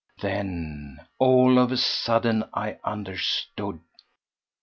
Then 0.19 0.97
all 1.19 1.59
of 1.59 1.71
a 1.71 1.77
sudden 1.77 2.45
I 2.55 2.79
understood. 2.83 3.81